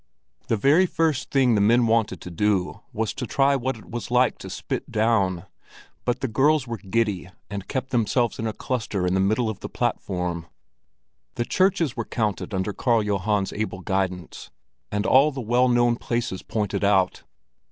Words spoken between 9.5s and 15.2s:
the platform. The churches were counted under Karl Johan's able guidance, and